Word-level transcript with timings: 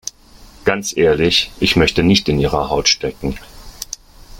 Ganz 0.65 0.97
ehrlich, 0.97 1.51
ich 1.59 1.75
möchte 1.75 2.01
nicht 2.01 2.27
in 2.27 2.39
ihrer 2.39 2.71
Haut 2.71 2.87
stecken. 2.89 3.37